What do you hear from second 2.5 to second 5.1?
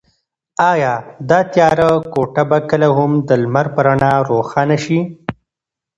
کله هم د لمر په رڼا روښانه شي؟